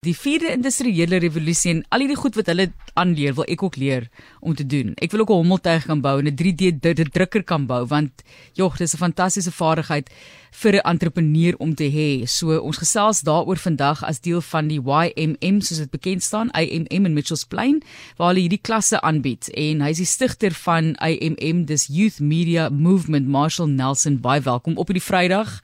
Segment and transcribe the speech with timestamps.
[0.00, 2.64] Die vierde industriële revolusie en al hierdie goed wat hulle
[2.96, 4.06] aanleer, wil ek ook leer
[4.40, 4.94] om te doen.
[4.96, 8.22] Ek wil ook 'n hommeltuig kan bou en 'n 3D drukker kan bou want
[8.54, 10.08] jog, dis 'n fantastiese vaardigheid
[10.62, 12.26] vir 'n entrepreneur om te hê.
[12.26, 17.04] So ons gesels daaroor vandag as deel van die YMM soos dit bekend staan, IMM
[17.04, 17.82] in Mitchells Plain,
[18.16, 22.70] waar hulle hierdie klasse aanbied en hy is die stigter van IMM, dis Youth Media
[22.70, 24.20] Movement, Marshall Nelson.
[24.20, 25.60] Baie welkom op hierdie Vrydag.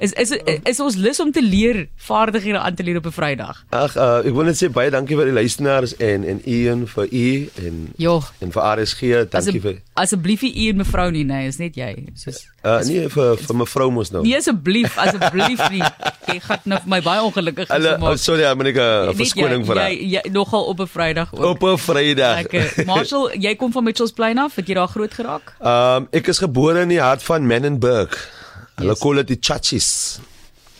[0.00, 0.30] Is is
[0.64, 3.64] is ons lus om te leer vaardighede aan te leer op 'n Vrydag?
[3.68, 7.06] Ag, uh, ek wil net sê baie dankie vir die luisteraars en en Ian vir
[7.12, 8.22] u en Jo.
[8.40, 12.06] en vir RSG, dankie vir Asseblief nie Ian mevrou nie, nee, is net jy.
[12.16, 14.22] Soos uh, nee vir vir mevrou mos nou.
[14.22, 15.84] Nee asseblief, asseblief nie.
[16.30, 19.76] Jy gaan nou vir my baie ongelukkig Hulle oh, sorry, ek moet 'n verskoning vir
[19.76, 19.90] haar.
[19.90, 21.44] Jy, jy nogal op 'n Vrydag ook.
[21.44, 22.36] Op 'n Vrydag.
[22.42, 22.84] Lekker.
[22.86, 25.56] Marshall, jy kom van Mitchells Plain af, het jy daar groot geraak?
[25.60, 28.39] Ehm um, ek is gebore in die hart van Menenberg.
[28.80, 29.00] Hulle Yes.
[29.02, 30.20] call dit die Chachis.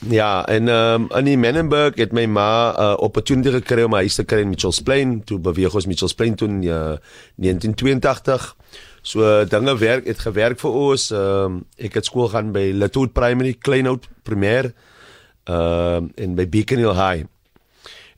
[0.09, 4.01] Ja, en um, in die Menenberg het my ma 'n uh, opportunity gekry om 'n
[4.01, 6.97] huis te kry in Mitchells Plain, toe beweeg ons Mitchells Plain toe in uh,
[7.37, 8.57] 1982.
[9.03, 11.11] So uh, dinge werk, het gewerk vir ons.
[11.11, 14.73] Um, ek het skool gaan by Litwood Primary, Kleinhout Primêr,
[15.45, 17.25] ehm um, en by Beacon Hill High.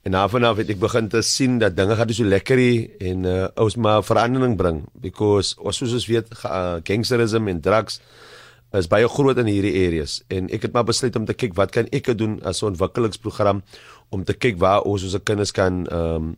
[0.02, 2.90] En af en af het ek begin te sien dat dinge gaan so lekker nie
[2.98, 8.00] en uh, ons maar verandering bring because ons soos ons weet uh, gangsterism en drugs
[8.72, 11.72] is baie groot in hierdie areas en ek het maar besluit om te kyk wat
[11.74, 13.62] kan ek doen as 'n ontwikkelingsprogram
[14.10, 16.36] om te kyk waar ons ons kinders kan ehm um,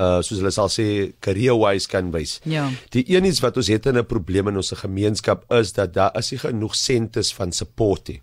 [0.00, 2.40] uh soos hulle sal sê career wise kan wys.
[2.48, 2.70] Ja.
[2.94, 6.16] Die een iets wat ons het in 'n probleem in ons gemeenskap is dat daar
[6.18, 8.22] is nie genoeg sentes van support nie.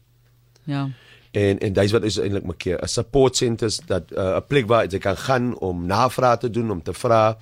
[0.63, 0.89] Ja.
[1.31, 4.67] En en dis wat is eintlik maak keer 'n support centers dat 'n uh, plek
[4.67, 7.37] waar jy kan gaan om navrae te doen om te vra.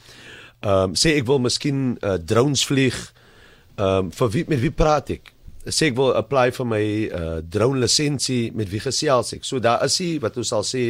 [0.59, 3.13] Ehm um, sê ek wil miskien uh, drones vlieg.
[3.75, 5.33] Ehm um, vir wie met wie praat ek?
[5.67, 9.43] Sê ek wil apply vir my uh, drone lisensie met wie gesels ek?
[9.47, 10.83] So daar is ie wat ons sal sê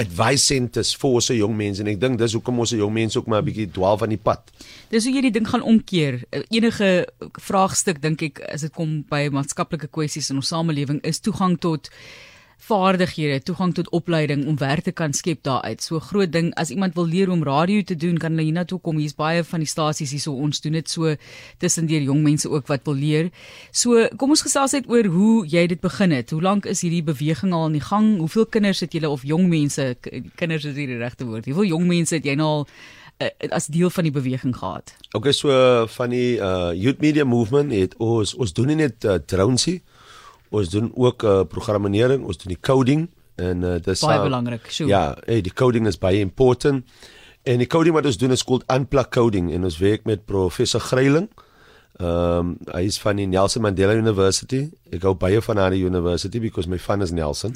[0.00, 3.28] advice centers vir ons jong mense en ek dink dis hoekom ons jong mense ook
[3.28, 4.48] maar 'n bietjie dwaal van die pad.
[4.88, 6.22] Dis hoe jy die ding gaan omkeer.
[6.48, 7.06] Enige
[7.40, 11.90] vraagstuk dink ek as dit kom by maatskaplike kwessies in ons samelewing is toegang tot
[12.64, 15.82] vaardighede, toegang tot opleiding om werk te kan skep daaruit.
[15.84, 18.98] So groot ding as iemand wil leer om radio te doen, kan hulle hiernatoe kom.
[19.02, 21.14] Hier's baie van die stasies hierso ons doen dit so
[21.62, 23.30] tussendeur jong mense ook wat wil leer.
[23.72, 26.32] So kom ons gesels net oor hoe jy dit begin het.
[26.32, 28.14] Hoe lank is hierdie beweging al in die gang?
[28.22, 29.92] Hoeveel kinders het julle of jong mense,
[30.40, 31.48] kinders is hier die regte woord.
[31.50, 32.68] Hoeveel jong mense het jy nou al
[33.20, 34.94] uh, as deel van die beweging gehad?
[35.12, 35.50] Okay, so
[35.96, 39.80] van die uh, youth media movement het ons ons doen nie net uh, drones nie.
[40.54, 43.08] Ons doen ook uh, programmering, ons doen die coding
[43.42, 44.90] en uh, dis Baie uh, belangrik, sure.
[44.90, 46.86] Ja, hey, die coding is baie important.
[47.44, 50.80] En die coding wat ons doen is called unplug coding en ons werk met professor
[50.80, 51.28] Greiling.
[51.94, 54.64] Ehm um, hy is van die Nelson Mandela University.
[54.90, 57.54] Ek hou baie van haar university because my van is Nelson.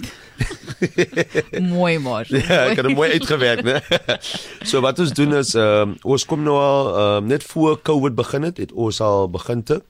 [1.74, 2.28] Mooi maar.
[2.30, 3.80] Ja, ek het hom mooi uitgewerk, né?
[4.70, 7.80] so wat ons doen is ehm um, ons kom nou al ehm um, net voor
[7.82, 9.82] COVID begin het, het ons al begin te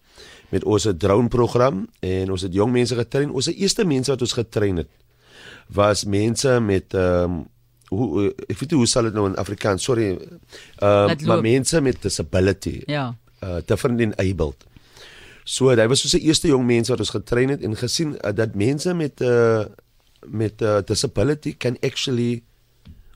[0.48, 3.30] met ons drone program en ons het jong mense getrain.
[3.30, 4.90] Ons eerste mense wat ons getrain het
[5.68, 7.46] was mense met ehm um,
[7.88, 10.10] hoe ek weet nie hoe sal dit nou in Afrikaans, sorry.
[10.12, 11.42] Ehm maar loop.
[11.42, 12.82] mense met disability.
[12.86, 13.14] Ja.
[13.42, 14.64] uh different enabled.
[15.44, 18.32] So dit was soos die eerste jong mense wat ons getrain het en gesien uh,
[18.34, 19.64] dat mense met 'n uh,
[20.26, 22.42] met 'n uh, disability can actually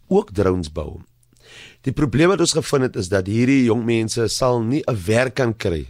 [0.09, 1.01] ook drones bou.
[1.81, 5.35] Die probleem wat ons gevind het is dat hierdie jong mense sal nie 'n werk
[5.35, 5.87] kan kry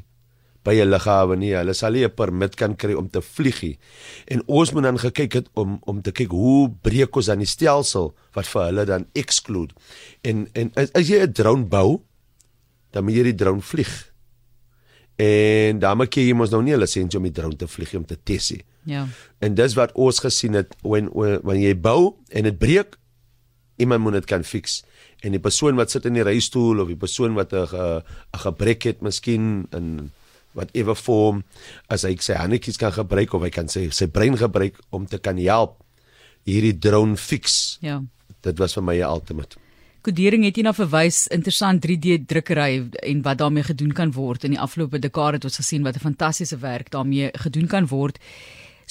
[0.62, 1.54] by 'n lughawe nie.
[1.54, 3.78] Hulle sal nie 'n permit kan kry om te vlieg nie.
[4.26, 7.46] En ons moet dan gekyk het om om te kyk hoe breek ons dan die
[7.46, 9.74] stelsel wat vir hulle dan exclude.
[10.22, 12.02] En en as, as jy 'n drone bou,
[12.90, 14.12] dan moet jy die drone vlieg.
[15.16, 18.04] En dan maak jy mos nou nie 'n lisensie om die drone te vlieg om
[18.04, 18.64] te tes nie.
[18.84, 19.06] Ja.
[19.38, 22.98] En dis wat ons gesien het when wanneer jy bou en dit breek,
[23.76, 24.82] iemand moet dit kan fix.
[25.22, 28.02] En die persoon wat sit in die reistool of die persoon wat 'n 'n
[28.38, 30.10] gebrek het, miskien in
[30.54, 31.42] whatever vorm,
[31.88, 35.18] as hy sy handjies kan gebruik of hy kan sy sy brein gebruik om te
[35.18, 35.78] kan help
[36.48, 37.78] hierdie drone fix.
[37.80, 38.02] Ja.
[38.42, 39.56] Dit was vir my 'n ultimate.
[40.02, 44.50] Kodering het jy na verwys interessant 3D drukkery en wat daarmee gedoen kan word in
[44.50, 48.18] die afgelope dekade het ons gesien wat 'n fantastiese werk daarmee gedoen kan word.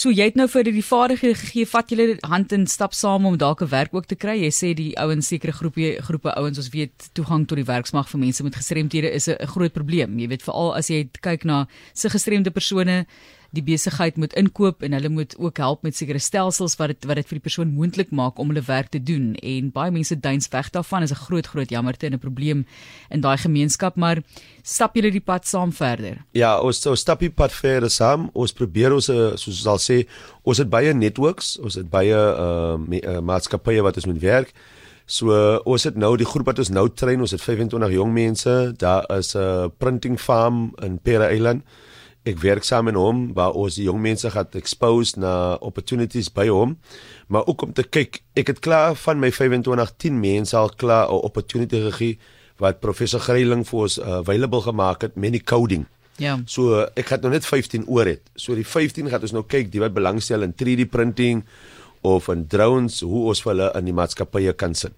[0.02, 3.36] So jy het nou vir die vaardighede gegee, vat julle hand in stap saam om
[3.38, 4.34] dalk 'n werk ook te kry.
[4.42, 8.20] Jy sê die ouens sekere groepe groepe ouens ons weet toegang tot die werksmag vir
[8.20, 10.18] mense met gestremthede is 'n groot probleem.
[10.18, 13.06] Jy weet veral as jy kyk na se gestremde persone
[13.52, 17.20] die besigheid moet inkoop en hulle moet ook help met sekere stelsels wat dit wat
[17.20, 19.34] dit vir die persoon moontlik maak om hulle werk te doen.
[19.44, 21.04] En baie mense duins weg daarvan.
[21.04, 22.66] Is 'n groot groot jammerte en 'n probleem
[23.10, 24.22] in daai gemeenskap maar
[24.64, 26.24] stap julle die pad saam verder?
[26.32, 28.30] Ja ons so stap die pad verder saam.
[28.34, 30.08] Ons probeer ons eh, soos ons al sê
[30.44, 34.54] ons het baie networks ons het baie uh, uh maatskappye wat ons moet werk.
[35.06, 38.14] So uh, ons het nou die groep wat ons nou train, ons het 25 jong
[38.14, 38.74] mense.
[38.78, 41.64] Daar is 'n uh, printing farm in Pere Island
[42.28, 46.48] ek werk saam met hom waar ons die jong mense gaan expose na opportunities by
[46.52, 46.78] hom.
[47.28, 51.10] Maar ook om te kyk ek het klaar van my 25 10 mense al klaar
[51.10, 52.20] 'n opportunity gegee
[52.60, 55.86] wat professor Greiling vir ons uh, available gemaak het met die coding.
[56.18, 56.38] Ja.
[56.46, 58.22] So ek het nog net 15 oor het.
[58.36, 61.44] So die 15 gaan ons nou kyk die wat belangstel in 3D printing
[62.02, 64.94] of in drones hoe ons vir hulle in die maatskappye kan sit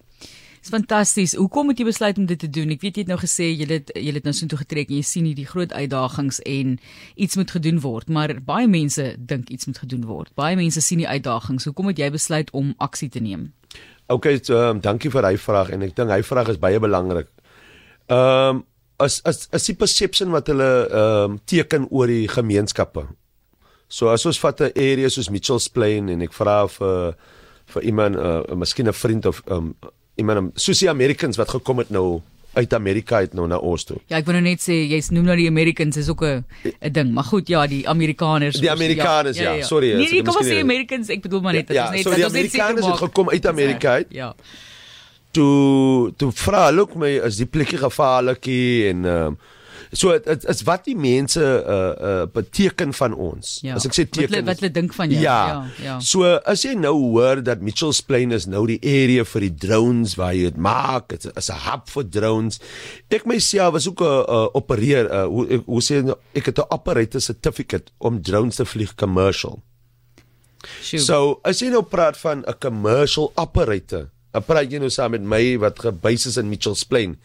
[0.64, 1.34] Dis fantasties.
[1.36, 2.70] Hoekom het jy besluit om dit te doen?
[2.72, 4.96] Ek weet jy het nou gesê jy het jy het nou so toe getrek en
[4.96, 6.78] jy sien hierdie groot uitdagings en
[7.20, 10.30] iets moet gedoen word, maar baie mense dink iets moet gedoen word.
[10.40, 11.66] Baie mense sien die uitdagings.
[11.68, 13.50] Hoekom het jy besluit om aksie te neem?
[14.08, 17.28] OK, so, um, dankie vir hy vraag en ek dink hy vraag is baie belangrik.
[18.08, 18.62] Ehm um,
[19.04, 23.04] as as as die perception wat hulle ehm um, teken oor die gemeenskappe.
[23.92, 27.20] So as ons vat 'n area soos Mitchells Plain en ek vra vir
[27.76, 31.40] vir iemand 'n uh, miskien 'n vriend of ehm um, ek meen soos die Americans
[31.42, 32.22] wat gekom het nou
[32.54, 33.98] uit Amerika uit nou na ons toe.
[34.12, 36.44] Ja, ek wou nou net sê jy's noem nou die Americans is ook 'n
[36.82, 38.60] 'n ding, maar goed, ja, die Amerikaners.
[38.60, 39.66] Die Amerikaners ja, ja, ja, ja.
[39.66, 39.94] sorry.
[39.94, 42.34] Nee, ek kom sê Americans, ek bedoel maar net ja, dit is net dat ons
[42.34, 44.08] net sê Amerikaners het gekom uit Amerika uit.
[44.10, 44.36] Ja.
[45.32, 49.38] Toe toe vra look my as die plekkie gevaarlik en ehm um,
[49.94, 53.60] So dit is wat die mense uh uh beteken van ons.
[53.62, 53.78] Ja.
[53.78, 55.22] As ek sê teken wat hulle dink van jou.
[55.22, 55.40] Ja.
[55.48, 55.98] ja, ja.
[56.02, 60.18] So as jy nou hoor dat Mitchells Plain is nou die area vir die drones
[60.20, 62.60] waar jy dit maak, dit is 'n hub vir drones.
[63.14, 66.02] Ek myself was ook 'n uh, opereer uh, hoe ek, hoe sê
[66.34, 69.62] ek het 'n operator certificate om drones te vlieg commercial.
[70.82, 71.00] Sjoe.
[71.00, 75.22] So as jy nou praat van 'n commercial operator, dan praat jy nou saam met
[75.22, 77.18] my wat gebase is in Mitchells Plain.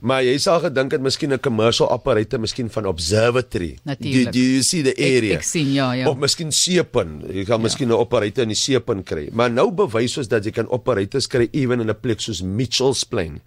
[0.00, 3.78] Maar jy sal gedink dit miskien 'n commercial operator miskien van observatory.
[3.84, 4.32] Natuurlijk.
[4.32, 5.36] Do, do you see the area?
[5.36, 6.08] Ek, ek sien ja, ja.
[6.08, 7.28] Of miskien seepunt.
[7.28, 7.62] Jy kan ja.
[7.62, 9.28] miskien 'n operator in die seepunt kry.
[9.32, 13.04] Maar nou bewys ons dat jy kan operators kry ewen in 'n plek soos Mitchells
[13.04, 13.40] Plain.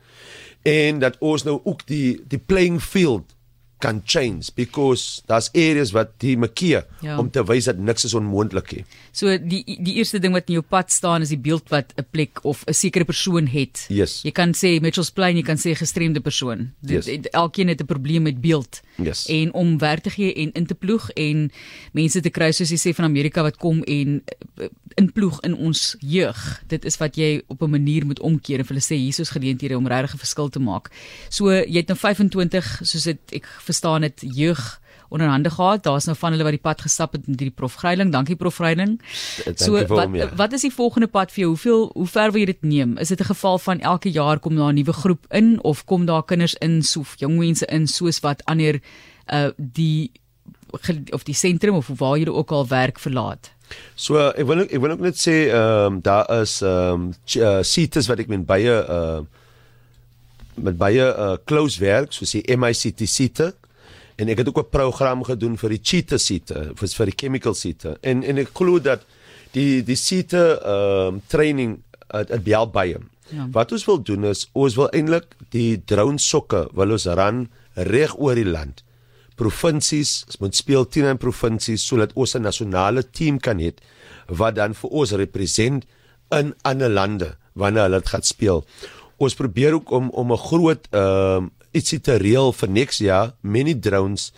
[0.63, 3.33] En dat ons nou ook die die playing field
[3.83, 7.17] kan change because daar's areas wat die makie ja.
[7.19, 8.85] om te wys dat niks is onmoontlik nie.
[9.11, 12.05] So die die eerste ding wat in jou pad staan is die beeld wat 'n
[12.11, 13.85] plek of 'n sekere persoon het.
[13.89, 14.21] Yes.
[14.23, 16.71] Jy kan sê Mitchells Plain, jy kan sê gestremde persoon.
[16.81, 17.07] Yes.
[17.31, 18.81] Elkeen het 'n probleem met beeld.
[18.95, 19.25] Yes.
[19.27, 21.51] En om werk te gee en in te ploeg en
[21.91, 24.23] mense te kry soos jy sê van Amerika wat kom en
[24.57, 26.63] uh, inploeg in ons jeug.
[26.67, 29.77] Dit is wat jy op 'n manier moet omkeer en hulle sê hier is geleenthede
[29.77, 30.89] om regtig 'n verskil te maak.
[31.29, 34.63] So jy het nou 25 soos dit ek verstaan dit jeug
[35.13, 35.83] onderhande gehad.
[35.83, 38.11] Daar's nou van hulle wat die pad gestap het met hierdie prof Greiling.
[38.11, 38.97] Dankie prof Greiling.
[39.55, 40.29] So wat ja.
[40.35, 41.49] wat is die volgende pad vir jou?
[41.53, 42.97] Hoeveel hoe ver wil jy dit neem?
[42.97, 46.05] Is dit 'n geval van elke jaar kom daar 'n nuwe groep in of kom
[46.05, 48.81] daar kinders in, so jong mense in soos wat ander
[49.33, 50.11] uh die
[51.11, 53.51] of die sentrum of waar jy ook al werk verlaat?
[53.95, 57.61] So ek wil ek wil ook net sê ehm um, daar is ehm um, uh,
[57.61, 59.21] seats wat ek met baie uh
[60.55, 63.53] met baie uh close werk soos die MICT seats
[64.15, 67.53] en ek het ook 'n program gedoen vir die cheetah seats vir vir die chemical
[67.53, 69.01] seats en en ek glo dat
[69.51, 71.79] die die seats ehm um, training
[72.13, 72.97] het uh, baie
[73.29, 73.47] ja.
[73.51, 78.13] wat ons wil doen is ons wil eintlik die drone sokke wil ons ran reg
[78.19, 78.83] oor die land
[79.39, 83.73] provinsies, ons moet speel teen in provinsies sodat ons 'n nasionale team kan hê
[84.27, 85.85] wat dan vir ons represent
[86.31, 88.65] in ander lande wanneer hulle dit gaan speel.
[89.17, 93.33] Ons probeer ook om om 'n groot ehm uh, ietsie te reël vir next jaar,
[93.41, 94.31] many drones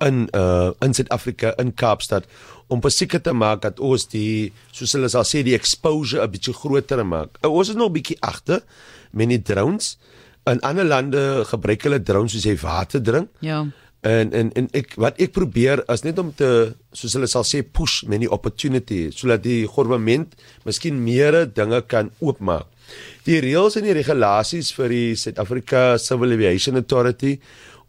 [0.00, 2.26] in uh in Suid-Afrika in Kaapstad
[2.70, 6.54] om beseker te maak dat ons die soos hulle sal sê die exposure 'n bietjie
[6.54, 7.38] groter maak.
[7.44, 8.62] Uh, ons is nog 'n bietjie agter
[9.10, 9.98] many drones.
[10.46, 13.28] In ander lande gebruik hulle drones soos jy water drink.
[13.40, 13.66] Ja.
[14.00, 17.60] En en en ek wat ek probeer is net om te soos hulle sal sê
[17.60, 20.30] push many opportunity sodat die regering
[20.64, 22.64] miskien meere dinge kan oopmaak.
[23.28, 27.36] Die reëls en die regulasies vir die Suid-Afrika Civil Aviation Authority,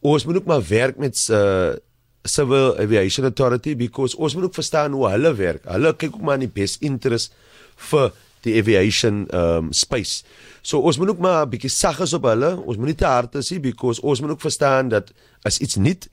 [0.01, 1.79] ons moet ook maar werk met uh
[2.21, 5.63] Civil Aviation Authority because ons moet ook verstaan hoe hulle werk.
[5.65, 7.33] Hulle kyk ook maar in die best interest
[7.89, 8.11] vir
[8.45, 10.21] die aviation um space.
[10.61, 12.61] So ons moet ook maar 'n bietjie saggies op hulle.
[12.65, 15.11] Ons moet nie te hard wees nie because ons moet ook verstaan dat
[15.43, 16.09] as iets nuut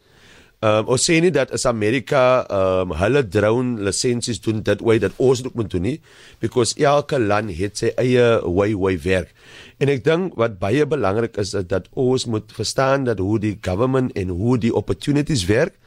[0.58, 5.14] Um ons sê nie dat as Amerika um hulle drone lisensies doen dit way dat
[5.22, 6.00] ons ook moet doen nie
[6.42, 9.30] because elke land het sy eie way way werk.
[9.78, 13.54] En ek dink wat baie belangrik is, is dat ons moet verstaan dat hoe die
[13.62, 15.78] government en hoe die opportunities werk.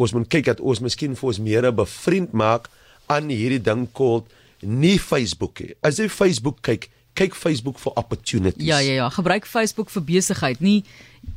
[0.00, 2.70] ons moet kyk dat ons miskien vir ons meer bevriend maak
[3.12, 4.24] aan hierdie ding called
[4.64, 5.74] nie Facebook nie.
[5.84, 6.88] As jy Facebook kyk,
[7.18, 8.66] kyk Facebook vir opportunities.
[8.66, 10.84] Ja ja ja, gebruik Facebook vir besigheid, nie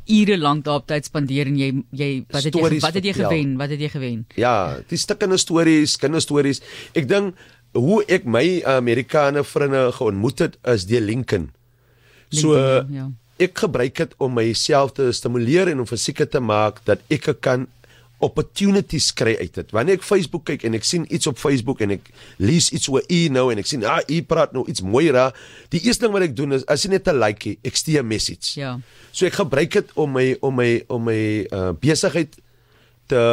[0.08, 3.58] ure lank daarop tyd spandeer en jy jy wat het jy wat het jy gewen?
[3.60, 4.24] Wat het jy gewen?
[4.40, 4.56] Ja,
[4.90, 6.64] die stukkende stories, kinderstories.
[6.96, 7.40] Ek dink
[7.74, 11.50] hoe ek my Amerikaner vriende geontmoet het is deur LinkedIn.
[12.30, 13.08] So LinkedIn, ja.
[13.44, 17.68] ek gebruik dit om myself te stimuleer en om verseker te maak dat ek kan
[18.24, 19.74] opportunities kry uit dit.
[19.76, 22.10] Wanneer ek Facebook kyk en ek sien iets op Facebook en ek
[22.42, 25.30] lees iets oor u nou en ek sien ah u praat nou iets mooi ra,
[25.74, 28.08] die eerste ding wat ek doen is as jy net 'n likeie, ek stuur 'n
[28.08, 28.60] message.
[28.60, 28.80] Ja.
[29.12, 32.36] So ek gebruik dit om my om my om my uh, besigheid
[33.08, 33.24] te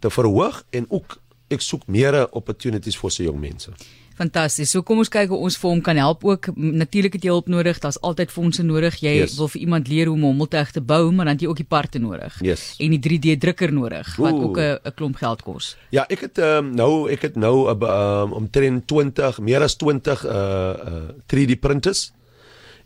[0.00, 3.70] te verhoog en ook ek soek meer opportunities vir se jong mense.
[4.16, 4.70] Fantasties.
[4.72, 6.48] So kom ons kyk hoe ons vir hom kan help ook.
[6.56, 7.80] Natuurlik het jy hulp nodig.
[7.82, 8.96] Daar's altyd fondse nodig.
[9.04, 9.36] Jy yes.
[9.36, 11.60] wil vir iemand leer hoe om 'n hommeltuig te bou, maar dan het jy ook
[11.60, 12.38] die parte nodig.
[12.40, 12.76] Yes.
[12.80, 14.44] En die 3D drukker nodig wat Oeh.
[14.44, 15.76] ook 'n klomp geld kos.
[15.90, 20.32] Ja, ek het um, nou ek het nou um, omtrent 20, meer as 20 uh
[20.32, 22.12] uh 3D printers.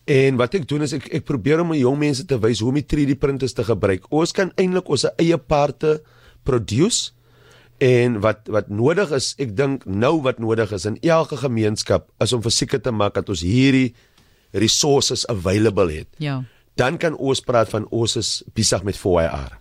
[0.05, 2.75] En wat ek doen is ek ek probeer om jong mense te wys hoe om
[2.75, 4.07] die 3D printers te gebruik.
[4.11, 6.03] Ons kan eintlik ons eie parte
[6.43, 7.13] produce
[7.81, 12.35] En wat wat nodig is, ek dink nou wat nodig is in elke gemeenskap is
[12.37, 13.95] om verseker te maak dat ons hierdie
[14.53, 16.09] resources available het.
[16.21, 16.43] Ja.
[16.77, 19.57] Dan kan ons praat van ons is besig met 4IR.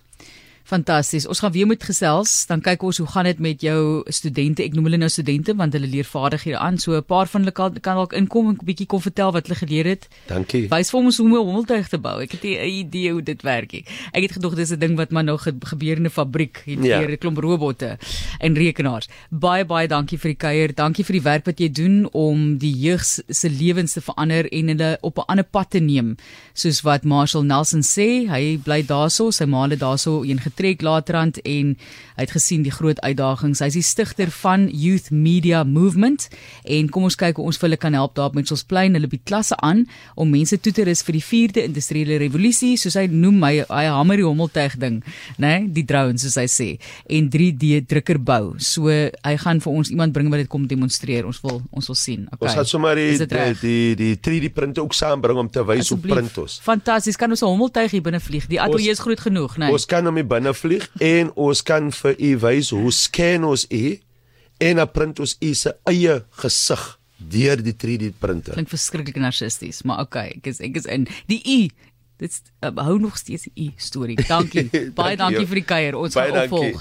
[0.70, 1.26] Fantasties.
[1.26, 4.62] Ons gaan weer moet gesels, dan kyk ons hoe gaan dit met jou studente.
[4.62, 6.78] Ek noem hulle nou studente want hulle leer vaardighede aan.
[6.78, 9.48] So 'n paar van hulle kan kan dalk inkom en 'n bietjie kom vertel wat
[9.48, 10.08] hulle geleer het.
[10.28, 10.68] Dankie.
[10.70, 12.22] Wys vir ons hoe om 'n hommeltuig te bou.
[12.22, 13.74] Ek het 'n idee hoe dit werk.
[14.14, 17.02] Ek het gedog dis 'n ding wat maar nou gebeur in 'n fabriek hier ja.
[17.02, 17.98] 'n klomp robotte
[18.40, 19.08] en rekenaars.
[19.32, 20.76] Baie baie dankie vir die kuier.
[20.76, 24.68] Dankie vir die werk wat jy doen om die jeug se lewens te verander en
[24.68, 26.16] hulle op 'n ander pad te neem.
[26.54, 31.40] Soos wat Marshall Nelson sê, hy bly daarso, sy ma het daarso een getrek laterand
[31.48, 31.76] en
[32.16, 33.62] hy het gesien die groot uitdagings.
[33.64, 36.28] Hy's die stigter van Youth Media Movement
[36.66, 38.94] en kom ons kyk hoe ons vir hulle kan help daar met ons plein.
[38.98, 39.86] Hulle bied klasse aan
[40.16, 43.86] om mense toe te rus vir die 4de industriële revolusie, soos hy noem my hy
[43.90, 45.00] hamer die hommeltuig ding,
[45.38, 45.50] né?
[45.50, 46.70] Nee, die drone soos hy sê
[47.10, 48.56] en 3D drukker bou.
[48.62, 51.28] So hy gaan vir ons iemand bring wat dit kom demonstreer.
[51.30, 52.28] Ons wil ons wil sien.
[52.30, 52.50] Okay.
[52.50, 56.00] Ons gaan sommer die, die die die 3D printe ook saambring om te wys hoe
[56.04, 56.60] print ons.
[56.66, 57.18] Fantasties.
[57.20, 58.48] Kan ons 'n hommeltuig hier binne vlieg?
[58.48, 59.66] Die ateljee is groot genoeg, né?
[59.66, 59.74] Nee?
[59.74, 63.66] Ons kan hom hier binne vlieg en ons kan vir u wys hoe scan ons
[63.70, 63.84] u
[64.60, 66.86] en dan print ons u se eie gesig
[67.20, 68.56] deur die 3D printer.
[68.56, 71.62] Klink verskriklik narcissisties, maar okay, ek is ek is in die u
[72.20, 74.18] Dit's uh, hou nog steeds u storie.
[74.28, 74.68] Dankie.
[74.98, 75.96] Baie dankie vir die kuier.
[75.96, 76.76] Ons gaan opvolg.